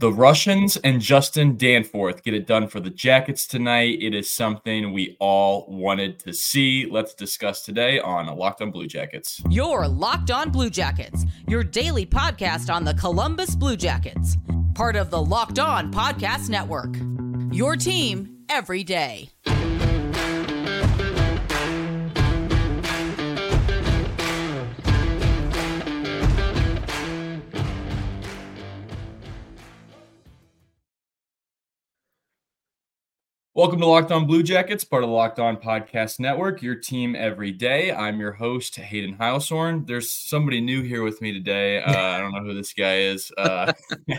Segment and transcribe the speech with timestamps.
[0.00, 3.98] The Russians and Justin Danforth get it done for the Jackets tonight.
[4.00, 6.88] It is something we all wanted to see.
[6.90, 9.42] Let's discuss today on Locked On Blue Jackets.
[9.50, 14.38] Your Locked On Blue Jackets, your daily podcast on the Columbus Blue Jackets,
[14.74, 16.96] part of the Locked On Podcast Network.
[17.52, 19.28] Your team every day.
[33.60, 37.14] Welcome to Locked On Blue Jackets, part of the Locked On Podcast Network, your team
[37.14, 37.92] every day.
[37.92, 39.86] I'm your host, Hayden Heilshorn.
[39.86, 41.82] There's somebody new here with me today.
[41.82, 43.30] Uh, I don't know who this guy is.
[43.36, 43.70] Uh,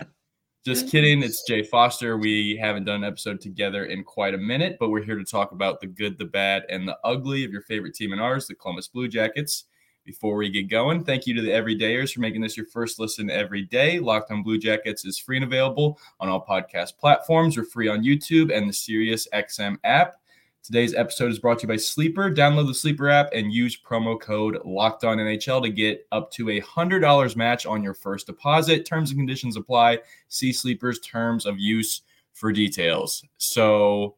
[0.63, 1.23] just kidding.
[1.23, 2.19] It's Jay Foster.
[2.19, 5.53] We haven't done an episode together in quite a minute, but we're here to talk
[5.53, 8.53] about the good, the bad, and the ugly of your favorite team and ours, the
[8.53, 9.65] Columbus Blue Jackets.
[10.03, 13.29] Before we get going, thank you to the everydayers for making this your first listen
[13.29, 13.99] every day.
[13.99, 17.55] Locked on Blue Jackets is free and available on all podcast platforms.
[17.55, 20.15] We're free on YouTube and the Sirius XM app.
[20.63, 22.31] Today's episode is brought to you by Sleeper.
[22.31, 26.49] Download the Sleeper app and use promo code Locked On NHL to get up to
[26.49, 28.85] a hundred dollars match on your first deposit.
[28.85, 29.99] Terms and conditions apply.
[30.29, 32.01] See Sleeper's terms of use
[32.33, 33.23] for details.
[33.37, 34.15] So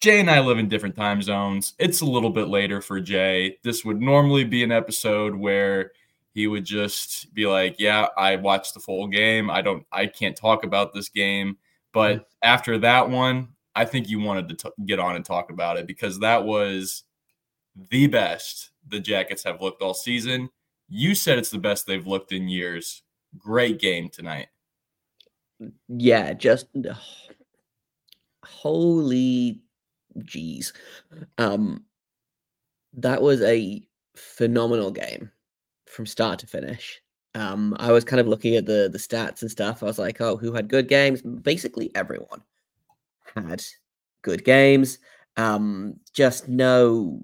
[0.00, 1.74] Jay and I live in different time zones.
[1.78, 3.58] It's a little bit later for Jay.
[3.62, 5.92] This would normally be an episode where
[6.32, 9.50] he would just be like, "Yeah, I watched the full game.
[9.50, 11.58] I don't I can't talk about this game."
[11.92, 12.24] But mm-hmm.
[12.42, 15.86] after that one, I think you wanted to t- get on and talk about it
[15.86, 17.04] because that was
[17.90, 20.48] the best the Jackets have looked all season.
[20.88, 23.02] You said it's the best they've looked in years.
[23.38, 24.48] Great game tonight.
[25.88, 26.66] Yeah, just
[28.44, 29.60] holy
[30.18, 30.72] Jeez.
[31.38, 31.84] Um,
[32.94, 33.82] that was a
[34.16, 35.30] phenomenal game
[35.86, 37.00] from start to finish.
[37.34, 39.82] Um, I was kind of looking at the the stats and stuff.
[39.82, 41.22] I was like, oh, who had good games?
[41.22, 42.42] Basically, everyone
[43.36, 43.62] had
[44.22, 44.98] good games.
[45.36, 47.22] Um, just no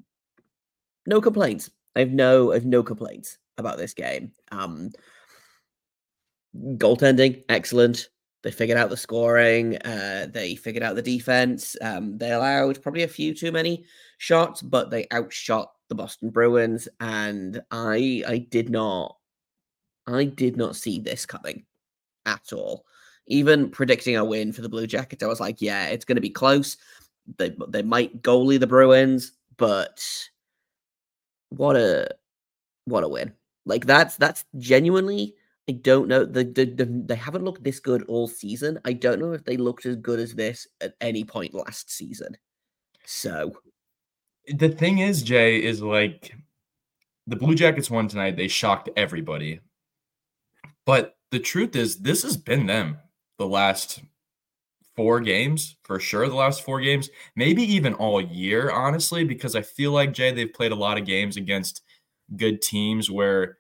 [1.07, 1.71] no complaints.
[1.97, 4.33] I have no I have no complaints about this game.
[4.53, 4.91] Um,
[6.57, 8.09] goaltending, excellent.
[8.47, 9.77] They figured out the scoring.
[9.79, 11.75] Uh, they figured out the defense.
[11.83, 13.85] Um, they allowed probably a few too many
[14.19, 16.87] shots, but they outshot the Boston Bruins.
[17.01, 19.17] And I, I did not,
[20.07, 21.65] I did not see this coming
[22.25, 22.87] at all.
[23.27, 26.23] Even predicting a win for the Blue Jackets, I was like, yeah, it's going to
[26.23, 26.77] be close.
[27.39, 30.07] They, they might goalie the Bruins, but
[31.49, 32.11] what a,
[32.85, 33.33] what a win!
[33.65, 35.35] Like that's that's genuinely
[35.69, 36.25] I don't know.
[36.25, 38.79] The, the, the, they haven't looked this good all season.
[38.85, 42.37] I don't know if they looked as good as this at any point last season.
[43.05, 43.53] So
[44.47, 46.35] the thing is, Jay, is like
[47.27, 48.37] the Blue Jackets won tonight.
[48.37, 49.61] They shocked everybody.
[50.85, 52.99] But the truth is, this has been them
[53.39, 54.01] the last
[54.95, 56.29] four games for sure.
[56.29, 60.53] The last four games, maybe even all year, honestly, because I feel like Jay, they've
[60.53, 61.83] played a lot of games against
[62.37, 63.59] good teams where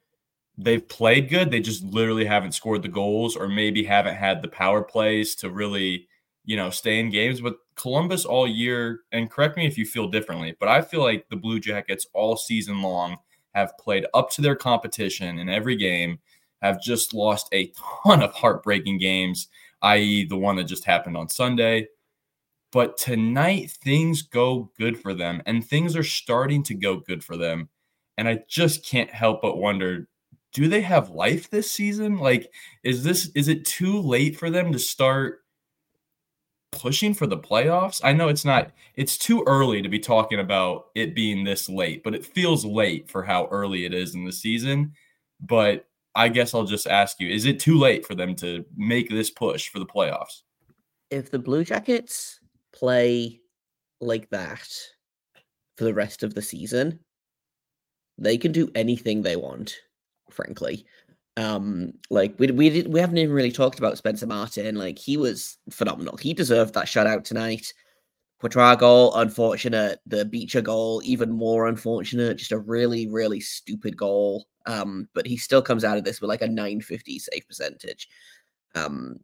[0.59, 1.51] they've played good.
[1.51, 5.51] They just literally haven't scored the goals or maybe haven't had the power plays to
[5.51, 6.09] really,
[6.45, 7.41] you know, stay in games.
[7.41, 11.29] But Columbus all year, and correct me if you feel differently, but I feel like
[11.29, 13.19] the Blue Jackets all season long
[13.55, 16.19] have played up to their competition in every game,
[16.63, 17.73] have just lost a
[18.05, 19.49] ton of heartbreaking games,
[19.83, 21.89] i.e., the one that just happened on Sunday.
[22.73, 27.37] But tonight, things go good for them, and things are starting to go good for
[27.37, 27.69] them.
[28.19, 30.09] And I just can't help but wonder
[30.57, 32.17] do they have life this season?
[32.17, 32.51] Like,
[32.83, 35.41] is this is it too late for them to start
[36.73, 38.01] pushing for the playoffs?
[38.03, 42.03] I know it's not it's too early to be talking about it being this late,
[42.03, 44.95] but it feels late for how early it is in the season.
[45.41, 45.85] But
[46.15, 49.29] I guess I'll just ask you, is it too late for them to make this
[49.29, 50.41] push for the playoffs?
[51.11, 52.41] If the Blue Jackets
[52.73, 53.43] play
[54.01, 54.71] like that
[55.77, 57.01] for the rest of the season,
[58.17, 59.77] they can do anything they want
[60.31, 60.87] frankly.
[61.37, 64.77] Um, like we we we haven't even really talked about Spencer Martin.
[64.77, 66.17] Like he was phenomenal.
[66.17, 67.73] He deserved that shutout tonight.
[68.39, 70.01] Quadra goal, unfortunate.
[70.07, 72.39] The Beecher goal, even more unfortunate.
[72.39, 74.47] Just a really, really stupid goal.
[74.67, 78.09] Um, but he still comes out of this with like a 950 save percentage.
[78.75, 79.21] Um,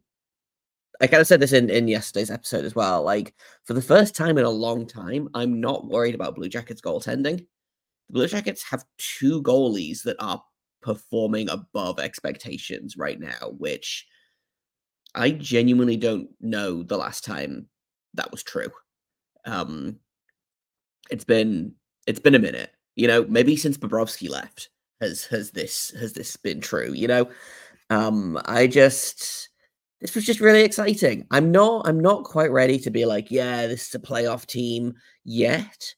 [1.01, 3.03] I kind of said this in, in yesterday's episode as well.
[3.03, 3.33] Like,
[3.65, 7.37] for the first time in a long time, I'm not worried about Blue Jackets goaltending.
[8.07, 10.41] The Blue Jackets have two goalies that are
[10.83, 14.05] performing above expectations right now, which
[15.15, 17.67] I genuinely don't know the last time
[18.15, 18.69] that was true.
[19.45, 19.99] Um
[21.09, 21.73] it's been
[22.07, 22.71] it's been a minute.
[22.95, 24.69] You know, maybe since Bobrovsky left
[25.01, 27.29] has has this has this been true, you know?
[27.89, 29.49] Um I just
[30.01, 31.25] this was just really exciting.
[31.31, 34.95] I'm not I'm not quite ready to be like, yeah, this is a playoff team
[35.23, 35.95] yet.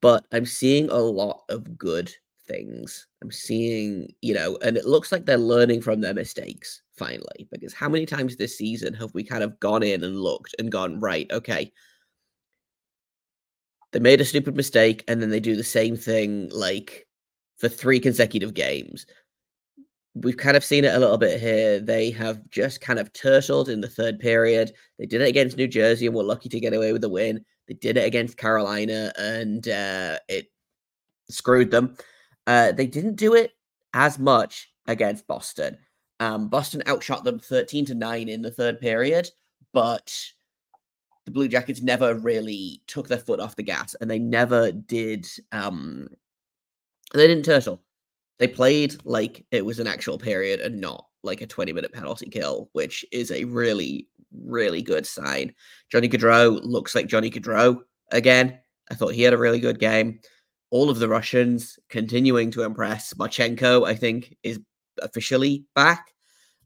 [0.00, 2.14] But I'm seeing a lot of good
[2.50, 3.06] things.
[3.22, 7.48] I'm seeing, you know, and it looks like they're learning from their mistakes finally.
[7.50, 10.72] Because how many times this season have we kind of gone in and looked and
[10.72, 11.72] gone, right, okay,
[13.92, 17.06] they made a stupid mistake and then they do the same thing like
[17.58, 19.06] for three consecutive games
[20.14, 21.80] we've kind of seen it a little bit here.
[21.80, 24.72] They have just kind of turtled in the third period.
[24.98, 27.44] They did it against New Jersey and were lucky to get away with the win.
[27.68, 30.46] They did it against Carolina and uh, it
[31.28, 31.96] screwed them.
[32.50, 33.52] Uh, they didn't do it
[33.94, 35.78] as much against Boston.
[36.18, 39.30] Um, Boston outshot them 13 to 9 in the third period,
[39.72, 40.12] but
[41.26, 45.28] the Blue Jackets never really took their foot off the gas and they never did
[45.52, 46.08] um,
[47.14, 47.80] they didn't turtle
[48.40, 52.28] they played like it was an actual period and not like a 20 minute penalty
[52.28, 55.54] kill, which is a really, really good sign.
[55.92, 58.58] Johnny Gaudreau looks like Johnny Gaudreau again.
[58.90, 60.20] I thought he had a really good game.
[60.70, 63.12] All of the Russians continuing to impress.
[63.14, 64.60] Marchenko, I think, is
[65.02, 66.12] officially back.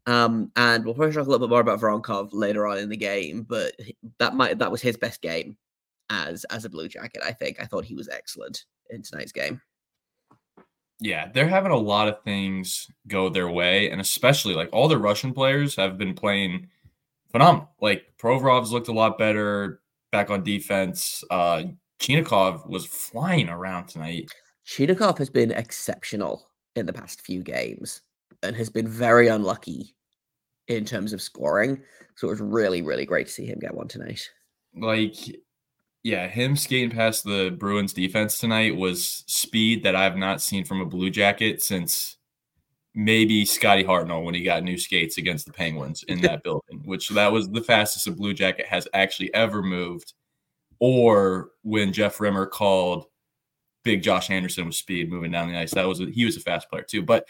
[0.06, 2.96] Um, and we'll probably talk a little bit more about Voronkov later on in the
[2.96, 3.72] game, but
[4.18, 5.56] that might that was his best game
[6.10, 7.22] as as a Blue Jacket.
[7.24, 9.62] I think I thought he was excellent in tonight's game
[11.00, 14.98] yeah, they're having a lot of things go their way, and especially like all the
[14.98, 16.68] Russian players have been playing
[17.30, 17.70] phenomenal.
[17.80, 19.80] Like Provorov's looked a lot better
[20.12, 21.24] back on defense.
[21.30, 21.64] Uh
[22.00, 24.30] Chinakhov was flying around tonight.
[24.66, 28.02] Chinakhov has been exceptional in the past few games
[28.42, 29.94] and has been very unlucky
[30.68, 31.80] in terms of scoring.
[32.16, 34.28] So it was really, really great to see him get one tonight.
[34.74, 35.16] Like
[36.04, 40.82] yeah, him skating past the Bruins defense tonight was speed that I've not seen from
[40.82, 42.18] a Blue Jacket since
[42.94, 47.08] maybe Scotty Hartnell when he got new skates against the Penguins in that building, which
[47.08, 50.12] that was the fastest a Blue Jacket has actually ever moved.
[50.78, 53.06] Or when Jeff Rimer called
[53.82, 56.40] Big Josh Anderson with speed moving down the ice, that was a, he was a
[56.40, 57.02] fast player too.
[57.02, 57.26] But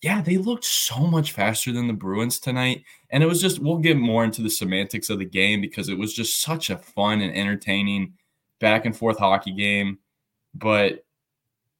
[0.00, 2.84] yeah, they looked so much faster than the Bruins tonight.
[3.10, 5.98] And it was just, we'll get more into the semantics of the game because it
[5.98, 8.14] was just such a fun and entertaining
[8.60, 9.98] back and forth hockey game.
[10.54, 11.04] But,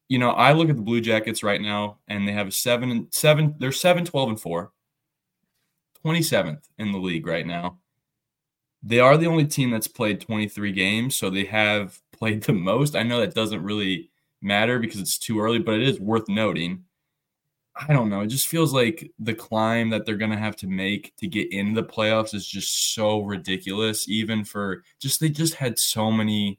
[0.08, 2.90] you know, I look at the Blue Jackets right now and they have a seven
[2.90, 4.72] and seven, they're seven, 12 and four,
[6.04, 7.78] 27th in the league right now.
[8.82, 11.16] They are the only team that's played 23 games.
[11.16, 12.96] So they have played the most.
[12.96, 14.10] I know that doesn't really
[14.40, 16.84] matter because it's too early, but it is worth noting
[17.88, 18.22] I don't know.
[18.22, 21.52] It just feels like the climb that they're going to have to make to get
[21.52, 24.08] into the playoffs is just so ridiculous.
[24.08, 26.58] Even for just, they just had so many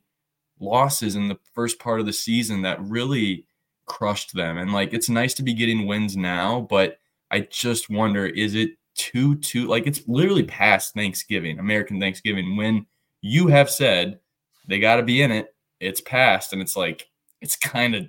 [0.60, 3.46] losses in the first part of the season that really
[3.86, 4.58] crushed them.
[4.58, 7.00] And like, it's nice to be getting wins now, but
[7.32, 12.86] I just wonder is it too, too, like, it's literally past Thanksgiving, American Thanksgiving, when
[13.22, 14.20] you have said
[14.68, 15.56] they got to be in it.
[15.80, 16.54] It's past.
[16.54, 17.08] And it's like,
[17.42, 18.06] it's kind of,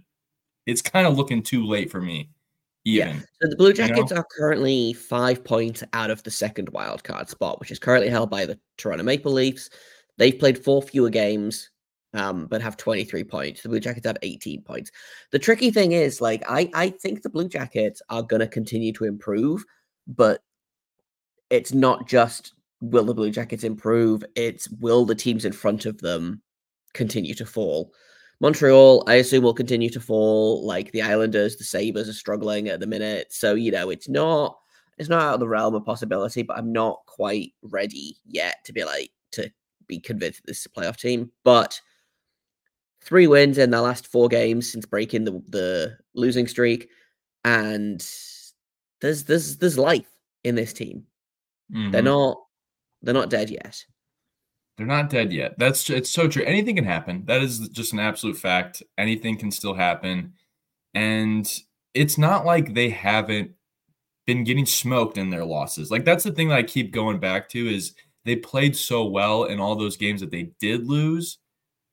[0.67, 2.31] it's kind of looking too late for me
[2.85, 3.09] even.
[3.09, 3.21] Yeah.
[3.43, 4.21] So the Blue Jackets you know?
[4.21, 8.47] are currently five points out of the second wildcard spot, which is currently held by
[8.47, 9.71] the Toronto Maple Leafs.
[10.19, 11.71] They've played four fewer games,
[12.15, 13.63] um, but have 23 points.
[13.63, 14.91] The Blue Jackets have 18 points.
[15.31, 18.93] The tricky thing is, like, I, I think the Blue Jackets are going to continue
[18.95, 19.65] to improve,
[20.07, 20.43] but
[21.51, 25.99] it's not just will the Blue Jackets improve, it's will the teams in front of
[25.99, 26.41] them
[26.95, 27.93] continue to fall.
[28.41, 30.65] Montreal, I assume, will continue to fall.
[30.67, 33.33] Like the Islanders, the Sabres are struggling at the minute.
[33.33, 34.57] So, you know, it's not
[34.99, 38.73] it's not out of the realm of possibility, but I'm not quite ready yet to
[38.73, 39.51] be like to
[39.87, 41.31] be convinced this is a playoff team.
[41.45, 41.81] But
[43.03, 46.89] three wins in the last four games since breaking the, the losing streak.
[47.45, 48.07] And
[49.01, 50.11] there's there's there's life
[50.45, 51.07] in this team.
[51.73, 51.91] Mm-hmm.
[51.91, 52.39] They're not
[53.03, 53.85] they're not dead yet.
[54.77, 55.59] They're not dead yet.
[55.59, 56.45] That's it's so true.
[56.45, 57.25] Anything can happen.
[57.27, 58.83] That is just an absolute fact.
[58.99, 60.35] Anything can still happen.
[60.95, 61.51] And
[61.95, 63.53] it's not like they haven't
[64.27, 65.91] been getting smoked in their losses.
[65.91, 69.45] Like that's the thing that I keep going back to is they played so well
[69.45, 71.39] in all those games that they did lose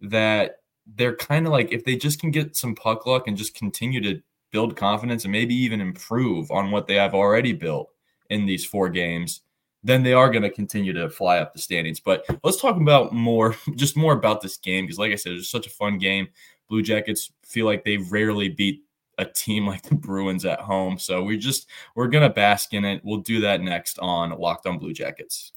[0.01, 0.57] that
[0.95, 4.01] they're kind of like if they just can get some puck luck and just continue
[4.01, 7.89] to build confidence and maybe even improve on what they have already built
[8.29, 9.41] in these four games,
[9.87, 12.01] then they are going to continue to fly up the standings.
[12.01, 15.49] But let's talk about more, just more about this game because, like I said, it's
[15.49, 16.27] such a fun game.
[16.67, 18.83] Blue Jackets feel like they rarely beat
[19.17, 23.01] a team like the Bruins at home, so we just we're gonna bask in it.
[23.03, 25.53] We'll do that next on Locked On Blue Jackets.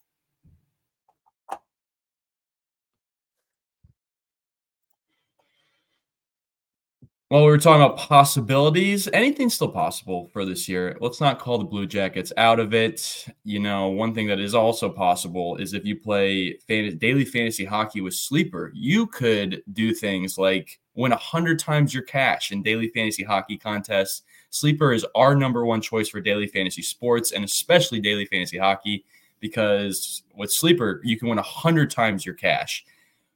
[7.31, 9.09] Well, we were talking about possibilities.
[9.13, 10.97] Anything's still possible for this year.
[11.01, 13.25] Let's not call the Blue Jackets out of it.
[13.45, 17.65] You know, one thing that is also possible is if you play fan- daily fantasy
[17.65, 22.89] hockey with Sleeper, you could do things like win 100 times your cash in daily
[22.89, 24.23] fantasy hockey contests.
[24.51, 29.05] Sleeper is our number one choice for daily fantasy sports and especially daily fantasy hockey
[29.39, 32.85] because with Sleeper, you can win 100 times your cash.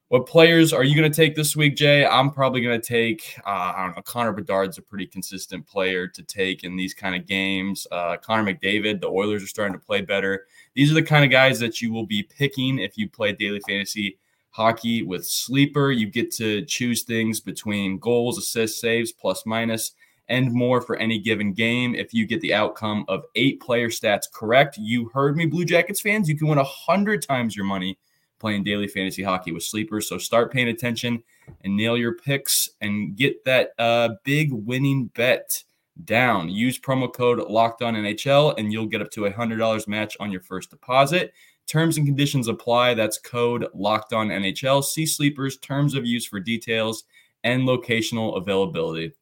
[0.09, 2.05] What players are you going to take this week, Jay?
[2.05, 6.07] I'm probably going to take, uh, I don't know, Connor Bedard's a pretty consistent player
[6.09, 7.87] to take in these kind of games.
[7.91, 10.47] Uh, Connor McDavid, the Oilers are starting to play better.
[10.75, 13.61] These are the kind of guys that you will be picking if you play daily
[13.67, 14.19] fantasy
[14.51, 15.91] hockey with Sleeper.
[15.91, 19.93] You get to choose things between goals, assists, saves, plus minus,
[20.29, 21.95] and more for any given game.
[21.95, 26.03] If you get the outcome of eight player stats correct, you heard me, Blue Jackets
[26.03, 27.99] fans, you can win 100 times your money
[28.45, 30.07] playing daily fantasy hockey with sleepers.
[30.07, 31.23] So start paying attention
[31.63, 35.65] and nail your picks and get that uh, big winning bet
[36.05, 36.51] down.
[36.51, 40.15] Use promo code Locked On NHL and you'll get up to a hundred dollars match
[40.21, 41.33] on your first deposit.
[41.67, 42.93] Terms and conditions apply.
[42.93, 44.85] That's code Locked On NHL.
[44.85, 47.05] See Sleepers terms of use for details
[47.45, 49.15] and locational availability.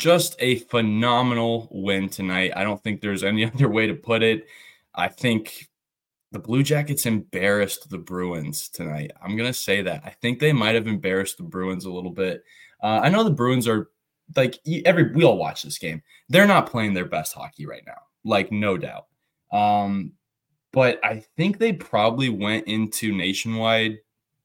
[0.00, 2.52] Just a phenomenal win tonight.
[2.56, 4.46] I don't think there's any other way to put it.
[4.94, 5.68] I think
[6.32, 9.12] the Blue Jackets embarrassed the Bruins tonight.
[9.22, 10.02] I'm going to say that.
[10.04, 12.42] I think they might have embarrassed the Bruins a little bit.
[12.82, 13.90] Uh, I know the Bruins are
[14.36, 16.02] like every we all watch this game.
[16.28, 17.98] They're not playing their best hockey right now.
[18.24, 19.06] Like no doubt.
[19.52, 20.12] Um
[20.72, 23.98] but I think they probably went into nationwide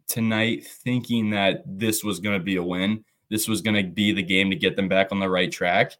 [0.07, 3.03] tonight thinking that this was going to be a win
[3.35, 5.91] this was going to be the game to get them back on the right track.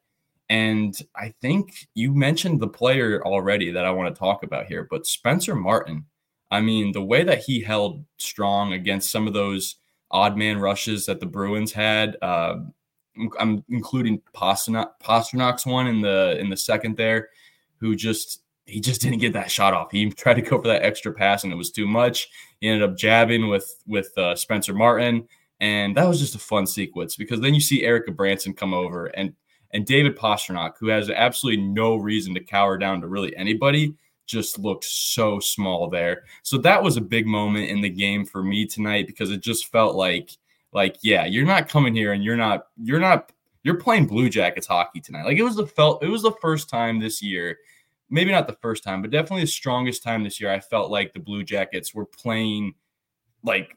[0.50, 4.88] And I think you mentioned the player already that I want to talk about here,
[4.90, 6.06] but Spencer Martin.
[6.50, 9.76] I mean, the way that he held strong against some of those
[10.12, 12.58] odd man rushes that the Bruins had, uh,
[13.38, 17.30] I'm including Pastrnak's one in the in the second there,
[17.82, 19.92] who just he just didn't get that shot off.
[19.92, 22.30] He tried to go for that extra pass and it was too much.
[22.62, 25.28] He ended up jabbing with with uh, Spencer Martin.
[25.60, 29.08] And that was just a fun sequence because then you see Erik Gudbranson come over
[29.08, 29.34] and
[29.72, 33.94] and David Pastrnak, who has absolutely no reason to cower down to really anybody,
[34.26, 36.24] just looked so small there.
[36.44, 39.68] So that was a big moment in the game for me tonight because it just
[39.72, 40.32] felt like
[40.72, 43.32] like yeah, you're not coming here and you're not you're not
[43.64, 45.26] you're playing Blue Jackets hockey tonight.
[45.26, 47.58] Like it was the felt it was the first time this year,
[48.10, 51.14] maybe not the first time, but definitely the strongest time this year I felt like
[51.14, 52.76] the Blue Jackets were playing
[53.44, 53.76] like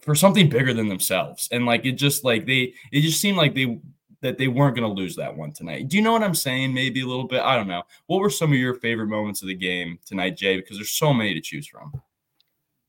[0.00, 1.48] for something bigger than themselves.
[1.50, 3.80] And like it just like they it just seemed like they
[4.22, 5.88] that they weren't going to lose that one tonight.
[5.88, 6.72] Do you know what I'm saying?
[6.72, 7.42] Maybe a little bit.
[7.42, 7.82] I don't know.
[8.06, 10.56] What were some of your favorite moments of the game tonight, Jay?
[10.56, 11.92] Because there's so many to choose from.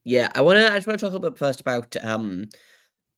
[0.04, 0.72] Yeah, I want to.
[0.72, 2.48] I just want to talk a little bit first about um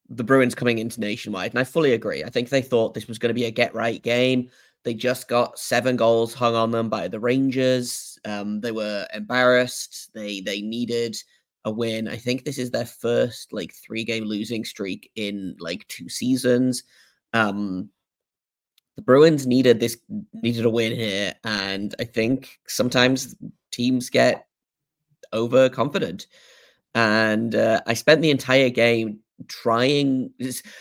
[0.09, 2.23] the Bruins coming into nationwide, and I fully agree.
[2.23, 4.49] I think they thought this was going to be a get right game.
[4.83, 8.17] They just got seven goals hung on them by the Rangers.
[8.25, 10.09] Um, they were embarrassed.
[10.13, 11.15] They they needed
[11.65, 12.07] a win.
[12.07, 16.83] I think this is their first like three game losing streak in like two seasons.
[17.33, 17.89] Um,
[18.95, 19.97] the Bruins needed this
[20.33, 23.35] needed a win here, and I think sometimes
[23.71, 24.45] teams get
[25.33, 26.27] overconfident.
[26.95, 30.31] And uh, I spent the entire game trying,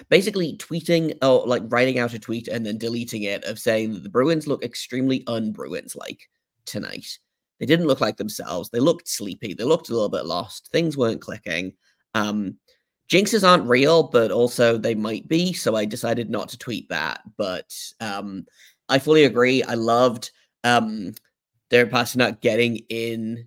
[0.09, 4.03] basically tweeting or like writing out a tweet and then deleting it of saying that
[4.03, 6.29] the Bruins look extremely un-Bruins like
[6.65, 7.19] tonight.
[7.59, 8.71] They didn't look like themselves.
[8.71, 9.55] They looked sleepy.
[9.55, 10.69] They looked a little bit lost.
[10.71, 11.73] Things weren't clicking.
[12.15, 12.57] Um,
[13.11, 15.53] jinxes aren't real, but also they might be.
[15.53, 17.23] So I decided not to tweet that.
[17.37, 18.47] But um,
[18.89, 19.63] I fully agree.
[19.63, 20.31] I loved
[20.65, 21.15] um,
[21.71, 23.47] Derek Pastrnak getting in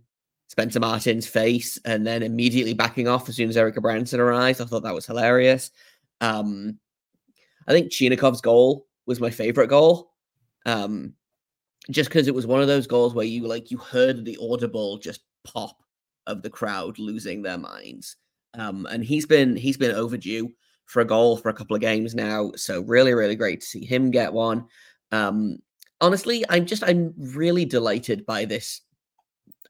[0.49, 4.59] Spencer Martin's face and then immediately backing off as soon as Erik Gudbranson arrived.
[4.59, 5.71] I thought that was hilarious.
[6.19, 6.77] Um,
[7.67, 10.11] I think Chinakhov's goal was my favorite goal.
[10.65, 11.13] Um,
[11.91, 14.97] just because it was one of those goals where you like you heard the audible
[14.97, 15.77] just pop
[16.27, 18.15] of the crowd losing their minds.
[18.53, 20.51] Um, and he's been he's been overdue
[20.85, 22.51] for a goal for a couple of games now.
[22.55, 24.65] So really, really great to see him get one.
[25.11, 25.59] Um,
[26.01, 28.81] honestly, I'm just I'm really delighted by this.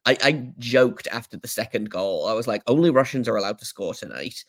[0.05, 2.27] I, I joked after the second goal.
[2.27, 4.43] I was like, only Russians are allowed to score tonight.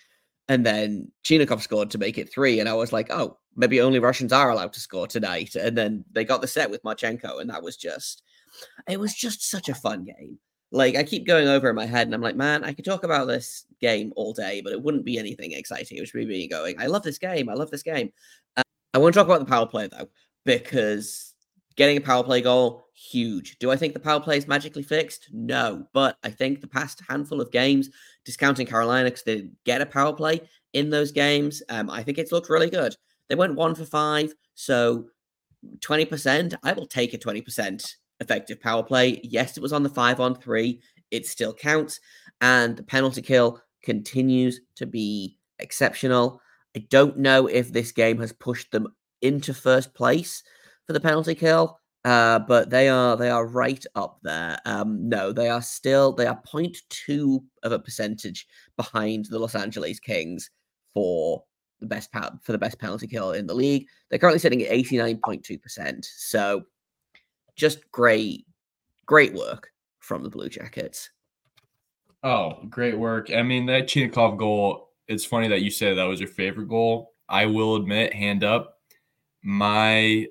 [0.48, 2.60] And then Chinakhov scored to make it three.
[2.60, 5.54] And I was like, oh, maybe only Russians are allowed to score tonight.
[5.54, 7.40] And then they got the set with Marchenko.
[7.40, 8.22] And that was just,
[8.88, 10.38] it was just such a fun game.
[10.72, 13.04] Like I keep going over in my head and I'm like, man, I could talk
[13.04, 15.98] about this game all day, but it wouldn't be anything exciting.
[15.98, 17.48] It would be me going, I love this game.
[17.48, 18.10] I love this game.
[18.56, 18.62] Uh,
[18.94, 20.08] I want to talk about the power play though,
[20.46, 21.31] because
[21.76, 23.58] Getting a power play goal, huge.
[23.58, 25.28] Do I think the power play is magically fixed?
[25.32, 25.86] No.
[25.92, 27.90] But I think the past handful of games,
[28.24, 30.40] discounting Carolina because they didn't get a power play
[30.72, 32.94] in those games, um, I think it's looked really good.
[33.28, 34.34] They went one for five.
[34.54, 35.06] So
[35.78, 39.20] 20%, I will take a 20% effective power play.
[39.22, 40.80] Yes, it was on the five on three.
[41.10, 42.00] It still counts.
[42.40, 46.40] And the penalty kill continues to be exceptional.
[46.76, 48.88] I don't know if this game has pushed them
[49.20, 50.42] into first place
[50.86, 54.58] for the penalty kill, uh, but they are they are right up there.
[54.64, 58.46] Um, no, they are still they are 0.2 of a percentage
[58.76, 60.50] behind the Los Angeles Kings
[60.94, 61.44] for
[61.80, 62.10] the best
[62.42, 63.86] for the best penalty kill in the league.
[64.08, 66.04] They're currently sitting at 89.2%.
[66.04, 66.62] So
[67.56, 68.46] just great,
[69.06, 69.70] great work
[70.00, 71.10] from the Blue Jackets.
[72.24, 73.30] Oh, great work.
[73.32, 77.14] I mean, that Chinakhov goal, it's funny that you said that was your favorite goal.
[77.28, 78.78] I will admit, hand up,
[79.42, 80.26] my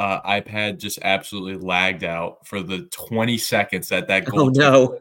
[0.00, 4.40] uh, iPad just absolutely lagged out for the 20 seconds that that goal.
[4.40, 4.98] Oh, no.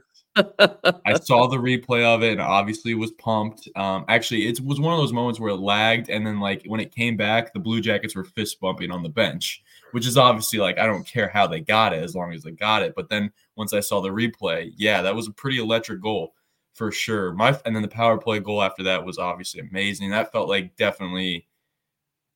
[1.05, 3.69] I saw the replay of it and obviously was pumped.
[3.77, 6.81] Um, actually, it was one of those moments where it lagged, and then like when
[6.81, 10.59] it came back, the Blue Jackets were fist bumping on the bench, which is obviously
[10.59, 12.93] like I don't care how they got it as long as they got it.
[12.93, 16.33] But then once I saw the replay, yeah, that was a pretty electric goal
[16.73, 17.33] for sure.
[17.33, 20.09] My and then the power play goal after that was obviously amazing.
[20.09, 21.47] That felt like definitely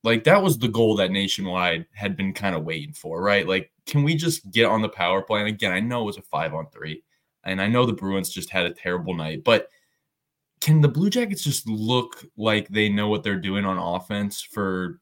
[0.04, 3.48] like that was the goal that nationwide had been kind of waiting for, right?
[3.48, 5.40] Like, can we just get on the power play?
[5.40, 7.04] And again, I know it was a five on three
[7.44, 9.70] and I know the Bruins just had a terrible night, but
[10.62, 15.00] can the Blue Jackets just look like they know what they're doing on offense for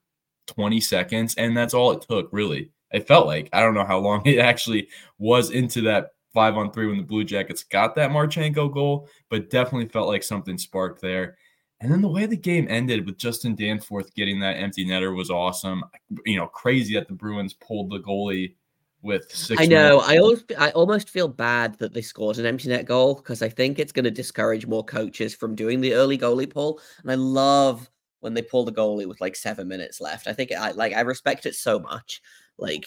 [0.48, 1.34] 20 seconds?
[1.36, 2.70] And that's all it took, really.
[2.92, 6.72] It felt like I don't know how long it actually was into that five on
[6.72, 11.00] three when the Blue Jackets got that Marchenko goal, but definitely felt like something sparked
[11.00, 11.36] there.
[11.82, 15.30] And then the way the game ended with Justin Danforth getting that empty netter was
[15.30, 15.82] awesome.
[16.24, 18.54] You know, crazy that the Bruins pulled the goalie
[19.02, 19.60] with six.
[19.60, 19.96] I know.
[19.96, 20.08] Minutes.
[20.08, 23.48] I always, I almost feel bad that they scored an empty net goal because I
[23.48, 26.80] think it's going to discourage more coaches from doing the early goalie pull.
[27.02, 30.28] And I love when they pull the goalie with like seven minutes left.
[30.28, 32.22] I think I like I respect it so much.
[32.58, 32.84] Like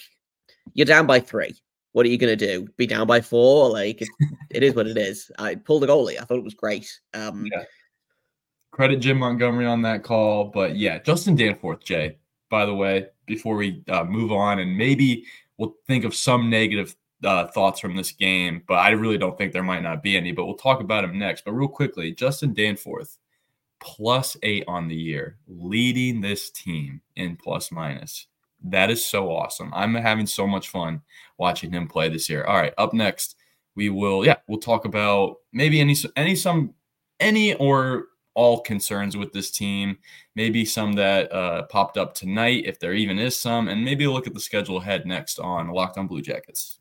[0.72, 1.54] you're down by three.
[1.92, 2.66] What are you going to do?
[2.78, 3.68] Be down by four?
[3.70, 4.08] Like it,
[4.50, 5.30] it is what it is.
[5.38, 6.18] I pulled the goalie.
[6.18, 6.90] I thought it was great.
[7.12, 7.64] Um, yeah.
[8.76, 12.18] Credit Jim Montgomery on that call, but yeah, Justin Danforth, Jay.
[12.50, 15.24] By the way, before we uh, move on, and maybe
[15.56, 19.54] we'll think of some negative uh, thoughts from this game, but I really don't think
[19.54, 20.30] there might not be any.
[20.30, 21.46] But we'll talk about him next.
[21.46, 23.16] But real quickly, Justin Danforth,
[23.80, 28.26] plus eight on the year, leading this team in plus minus.
[28.62, 29.72] That is so awesome.
[29.74, 31.00] I'm having so much fun
[31.38, 32.44] watching him play this year.
[32.44, 33.36] All right, up next,
[33.74, 36.74] we will yeah, we'll talk about maybe any any some
[37.20, 39.98] any or all concerns with this team,
[40.36, 44.26] maybe some that uh, popped up tonight, if there even is some, and maybe look
[44.26, 46.78] at the schedule ahead next on Locked on Blue Jackets.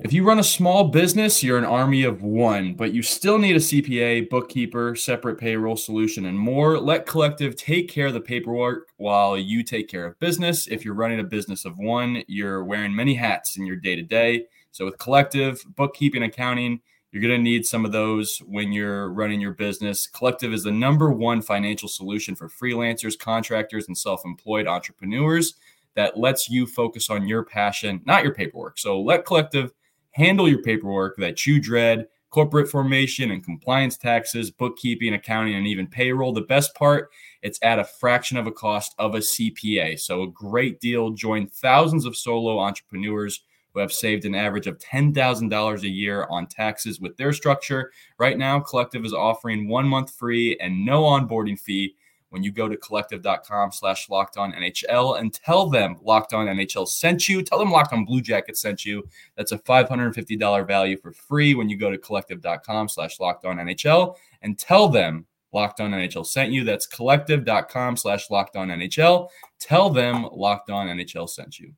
[0.00, 3.56] If you run a small business, you're an army of one, but you still need
[3.56, 6.78] a CPA, bookkeeper, separate payroll solution, and more.
[6.78, 10.68] Let Collective take care of the paperwork while you take care of business.
[10.68, 14.02] If you're running a business of one, you're wearing many hats in your day to
[14.02, 14.44] day.
[14.78, 19.40] So, with Collective, bookkeeping, accounting, you're going to need some of those when you're running
[19.40, 20.06] your business.
[20.06, 25.54] Collective is the number one financial solution for freelancers, contractors, and self employed entrepreneurs
[25.96, 28.78] that lets you focus on your passion, not your paperwork.
[28.78, 29.72] So, let Collective
[30.12, 35.88] handle your paperwork that you dread corporate formation and compliance taxes, bookkeeping, accounting, and even
[35.88, 36.32] payroll.
[36.32, 37.10] The best part,
[37.42, 39.98] it's at a fraction of a cost of a CPA.
[39.98, 41.10] So, a great deal.
[41.10, 43.40] Join thousands of solo entrepreneurs
[43.72, 47.92] who have saved an average of $10,000 a year on taxes with their structure.
[48.18, 51.94] Right now, Collective is offering one month free and no onboarding fee
[52.30, 56.86] when you go to collective.com slash locked on NHL and tell them locked on NHL
[56.86, 57.42] sent you.
[57.42, 59.06] Tell them locked on Blue Jacket sent you.
[59.36, 64.16] That's a $550 value for free when you go to collective.com slash locked on NHL
[64.42, 66.64] and tell them locked on NHL sent you.
[66.64, 69.28] That's collective.com slash locked on NHL.
[69.58, 71.72] Tell them locked on NHL sent you.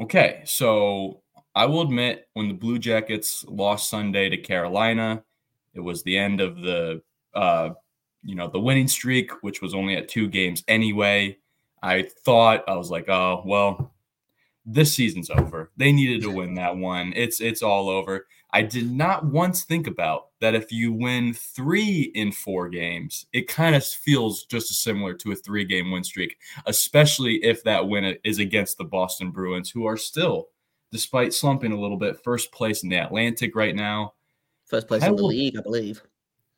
[0.00, 1.22] Okay, so
[1.54, 5.22] I will admit when the Blue Jackets lost Sunday to Carolina,
[5.74, 7.02] it was the end of the
[7.34, 7.70] uh,
[8.22, 11.36] you know the winning streak, which was only at two games anyway.
[11.82, 13.92] I thought I was like, oh well,
[14.64, 15.70] this season's over.
[15.76, 17.12] They needed to win that one.
[17.14, 18.26] It's it's all over.
[18.52, 23.48] I did not once think about that if you win three in four games, it
[23.48, 27.88] kind of feels just as similar to a three game win streak, especially if that
[27.88, 30.48] win is against the Boston Bruins, who are still,
[30.90, 34.14] despite slumping a little bit, first place in the Atlantic right now.
[34.66, 36.02] First place I in the will, league, I believe.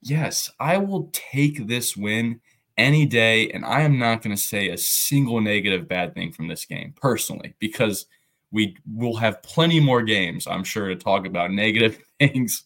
[0.03, 2.41] yes, I will take this win
[2.77, 3.51] any day.
[3.51, 6.95] And I am not going to say a single negative bad thing from this game
[7.01, 8.07] personally, because
[8.51, 12.65] we will have plenty more games, I'm sure, to talk about negative things.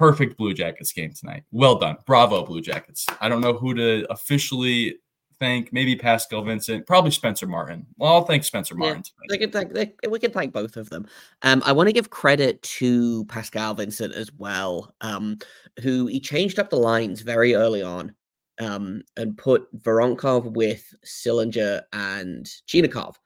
[0.00, 1.44] Perfect Blue Jackets game tonight.
[1.52, 1.98] Well done.
[2.06, 3.04] Bravo, Blue Jackets.
[3.20, 4.96] I don't know who to officially
[5.38, 5.74] thank.
[5.74, 7.84] Maybe Pascal Vincent, probably Spencer Martin.
[7.98, 9.02] Well, I'll thank Spencer Martin.
[9.28, 11.06] Yeah, can thank, they, we can thank both of them.
[11.42, 15.36] Um, I want to give credit to Pascal Vincent as well, um,
[15.82, 18.14] who he changed up the lines very early on
[18.58, 23.16] um, and put Voronkov with Sillinger and Chinakhov.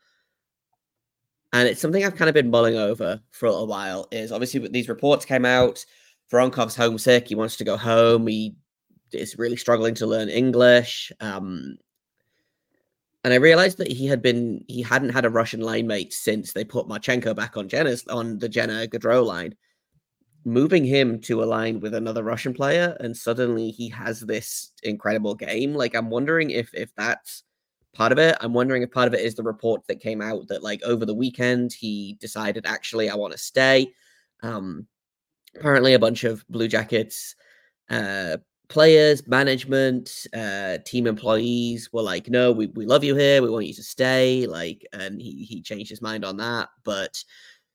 [1.53, 4.09] And it's something I've kind of been mulling over for a while.
[4.11, 5.87] Is obviously these reports came out.
[6.33, 7.29] Voronkov's homesick.
[7.29, 8.27] He wants to go home.
[8.27, 8.57] He
[9.13, 11.13] is really struggling to learn English.
[11.21, 11.77] Um,
[13.23, 16.53] and I realized that he had been he hadn't had a Russian line mate since
[16.53, 19.55] they put Marchenko back on Johnny's on the Johnny Gaudreau line
[20.45, 25.35] moving him to a line with another Russian player, and suddenly he has this incredible
[25.35, 25.75] game.
[25.75, 27.45] Like, I'm wondering if if that's
[27.95, 28.37] part of it.
[28.41, 31.07] I'm wondering if part of it is the report that came out that like over
[31.07, 33.93] the weekend he decided actually I want to stay.
[34.43, 34.87] Um,
[35.57, 37.35] apparently, a bunch of Blue Jackets
[37.91, 38.39] uh,
[38.69, 43.43] players, management, uh, team employees were like, "No, we, we love you here.
[43.43, 47.23] We want you to stay." Like, and he he changed his mind on that, but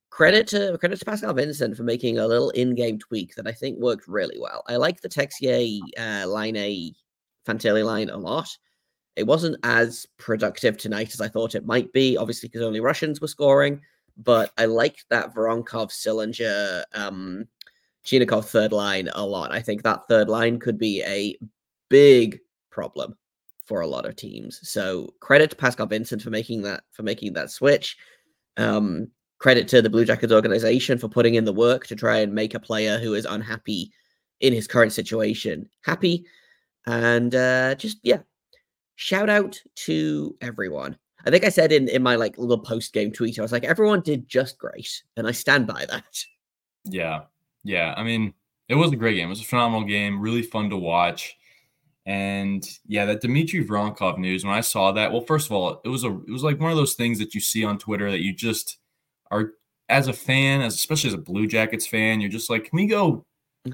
[0.09, 3.79] credit to credit to Pascal Vincent for making a little in-game tweak that I think
[3.79, 4.63] worked really well.
[4.67, 6.93] I like the Texier uh, line A
[7.47, 8.49] Fantilli line a lot.
[9.15, 13.19] It wasn't as productive tonight as I thought it might be, obviously because only Russians
[13.19, 13.81] were scoring.
[14.17, 17.47] But I liked that Voronkov, Sillinger, um,
[18.05, 19.51] Chinakhov third line a lot.
[19.51, 21.37] I think that third line could be a
[21.89, 23.17] big problem
[23.65, 24.59] for a lot of teams.
[24.67, 27.97] So credit to Pascal Vincent for making that for making that switch.
[28.57, 32.33] Um, credit to the Blue Jackets organization for putting in the work to try and
[32.33, 33.91] make a player who is unhappy
[34.39, 36.25] in his current situation happy.
[36.85, 38.19] And uh, just, yeah,
[38.95, 40.97] shout out to everyone.
[41.25, 43.63] I think I said in, in my like little post game tweet, I was like,
[43.63, 45.03] everyone did just great.
[45.17, 46.23] And I stand by that.
[46.85, 47.21] Yeah.
[47.63, 47.93] Yeah.
[47.97, 48.33] I mean,
[48.67, 49.27] it was a great game.
[49.27, 51.35] It was a phenomenal game, really fun to watch.
[52.05, 55.89] And yeah, that Dmitri Voronkov news, when I saw that, well, first of all, it
[55.89, 58.21] was a it was like one of those things that you see on Twitter that
[58.21, 58.77] you just
[59.29, 59.51] are
[59.89, 62.87] as a fan, as especially as a Blue Jackets fan, you're just like, can we
[62.87, 63.25] go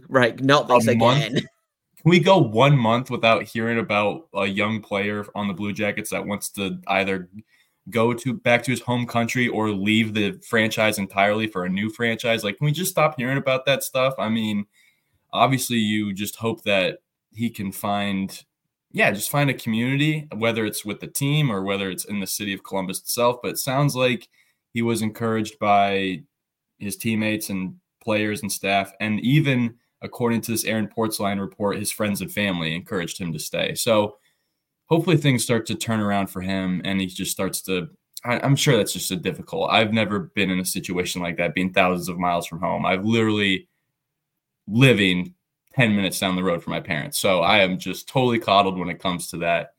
[0.10, 0.42] right?
[0.42, 1.00] Not this again.
[1.00, 1.46] Month?
[2.02, 6.12] Can we go one month without hearing about a young player on the Blue Jackets
[6.12, 7.30] that wants to either
[7.90, 11.90] go to back to his home country or leave the franchise entirely for a new
[11.90, 12.44] franchise?
[12.44, 14.14] Like, can we just stop hearing about that stuff?
[14.18, 14.66] I mean,
[15.32, 17.00] obviously, you just hope that
[17.34, 18.44] he can find,
[18.92, 22.28] yeah, just find a community, whether it's with the team or whether it's in the
[22.28, 23.38] city of Columbus itself.
[23.42, 24.30] But it sounds like
[24.74, 26.24] he was encouraged by
[26.80, 31.92] his teammates and players and staff, and even according to this Aaron Portzline report, his
[31.92, 33.74] friends and family encouraged him to stay.
[33.74, 34.18] So
[34.88, 37.90] hopefully things start to turn around for him, and he just starts to.
[38.24, 39.70] I, I'm sure that's just a difficult.
[39.72, 42.86] I've never been in a situation like that, being thousands of miles from home.
[42.86, 43.68] I've literally
[44.68, 45.34] living
[45.74, 47.20] 10 minutes down the road from my parents.
[47.20, 49.74] So I am just totally coddled when it comes to that.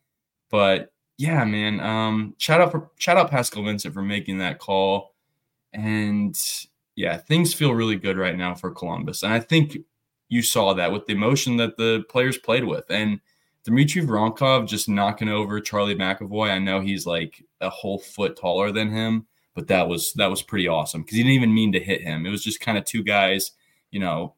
[0.49, 1.79] But yeah, man.
[1.79, 5.15] Um, shout out for shout out Pascal Vincent for making that call.
[5.73, 6.39] And
[6.95, 9.23] yeah, things feel really good right now for Columbus.
[9.23, 9.77] And I think
[10.29, 12.85] you saw that with the emotion that the players played with.
[12.89, 13.19] And
[13.67, 16.49] Dmitri Voronkov just knocking over Charlie McAvoy.
[16.49, 20.41] I know he's like a whole foot taller than him, but that was that was
[20.41, 22.25] pretty awesome because he didn't even mean to hit him.
[22.25, 23.51] It was just kind of two guys,
[23.91, 24.35] you know,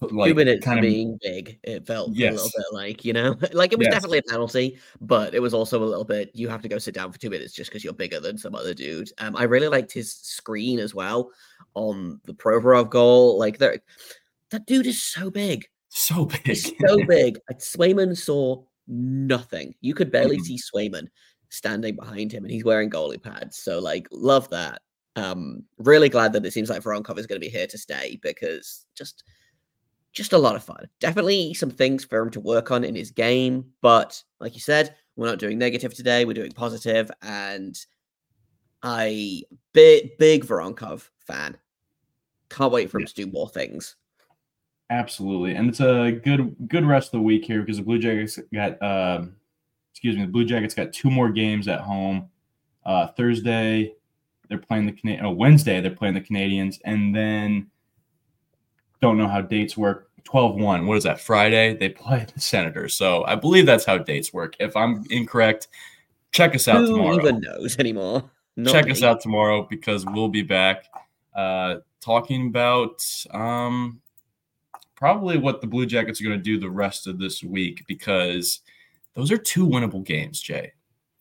[0.00, 1.60] like two minutes kind of being big.
[1.62, 2.32] It felt yes.
[2.32, 3.94] a little bit like you know, like it was yes.
[3.94, 6.32] definitely a penalty, but it was also a little bit.
[6.34, 8.56] You have to go sit down for two minutes just because you're bigger than some
[8.56, 9.12] other dude.
[9.18, 11.30] Um, I really liked his screen as well
[11.74, 13.38] on the Provorov goal.
[13.38, 13.82] Like that,
[14.50, 17.38] that dude is so big, so big, so big.
[17.54, 19.74] Swayman saw nothing.
[19.80, 20.42] You could barely mm.
[20.42, 21.08] see Swayman
[21.48, 23.56] standing behind him, and he's wearing goalie pads.
[23.56, 24.82] So like, love that.
[25.16, 28.18] Um, really glad that it seems like Voronkov is going to be here to stay
[28.22, 29.24] because just
[30.12, 30.86] just a lot of fun.
[31.00, 34.94] Definitely some things for him to work on in his game, but like you said,
[35.16, 36.26] we're not doing negative today.
[36.26, 37.74] We're doing positive, and
[38.82, 41.56] I big big Voronkov fan.
[42.50, 43.08] Can't wait for him yeah.
[43.08, 43.96] to do more things.
[44.88, 48.38] Absolutely, and it's a good good rest of the week here because the Blue Jackets
[48.52, 49.24] got uh,
[49.92, 52.28] excuse me, the Blue Jackets got two more games at home.
[52.84, 53.94] Uh, Thursday,
[54.48, 55.26] they're playing the Canadian.
[55.26, 57.68] Oh, Wednesday, they're playing the Canadians, and then
[59.00, 60.10] don't know how dates work.
[60.24, 60.86] 12 1.
[60.86, 61.20] What is that?
[61.20, 61.76] Friday?
[61.76, 62.94] They play the Senators.
[62.94, 64.56] So I believe that's how dates work.
[64.58, 65.68] If I'm incorrect,
[66.32, 67.16] check us out Who tomorrow.
[67.16, 68.28] even knows anymore?
[68.56, 68.90] Not check me.
[68.90, 70.86] us out tomorrow because we'll be back
[71.36, 74.00] uh, talking about um,
[74.96, 78.60] probably what the Blue Jackets are going to do the rest of this week because
[79.14, 80.72] those are two winnable games, Jay.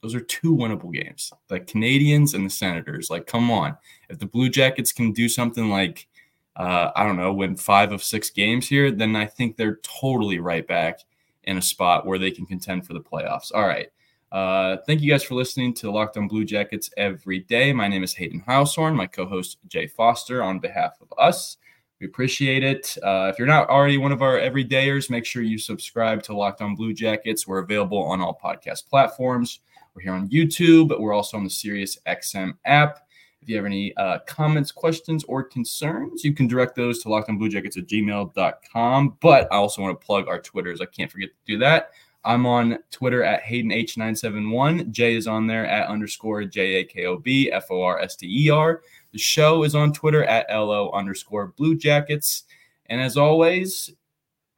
[0.02, 1.32] Those are two winnable games.
[1.48, 3.10] The Canadiens and the Senators.
[3.10, 3.78] Like, come on.
[4.10, 6.08] If the Blue Jackets can do something like,
[6.56, 10.40] uh, I don't know, win five of six games here, then I think they're totally
[10.40, 11.00] right back
[11.44, 13.52] in a spot where they can contend for the playoffs.
[13.54, 13.90] All right.
[14.32, 17.72] Uh, thank you guys for listening to Locked On Blue Jackets every day.
[17.74, 21.58] My name is Hayden Heilshorn, my co host Jay Foster, on behalf of us.
[22.00, 22.98] We appreciate it.
[23.02, 26.62] Uh, if you're not already one of our everydayers, make sure you subscribe to Locked
[26.62, 27.48] On Blue Jackets.
[27.48, 29.62] We're available on all podcast platforms.
[29.94, 30.90] We're here on YouTube.
[30.90, 33.08] But we're also on the Sirius XM app.
[33.42, 37.78] If you have any uh, comments, questions, or concerns, you can direct those to lockedonbluejackets
[37.78, 39.18] at gmail.com.
[39.22, 40.82] But I also want to plug our Twitters.
[40.82, 41.92] I can't forget to do that.
[42.26, 44.90] I'm on Twitter at Hayden H971.
[44.90, 48.16] Jay is on there at underscore J A K O B F O R S
[48.16, 48.82] T E R.
[49.16, 52.44] The show is on Twitter at LO underscore Blue Jackets.
[52.88, 53.90] And as always,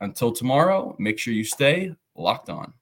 [0.01, 2.73] until tomorrow, make sure you stay locked on.